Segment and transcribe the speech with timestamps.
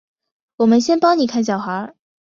[0.55, 1.93] 我们先帮妳看小孩